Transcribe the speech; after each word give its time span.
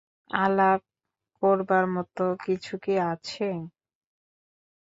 আলাপ 0.35 0.81
করবার 1.41 1.85
মতো 1.95 2.25
কিছু 2.45 2.73
কি 2.83 2.93
আছে? 3.11 3.47